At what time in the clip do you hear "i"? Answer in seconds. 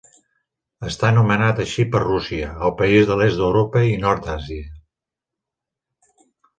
3.93-3.95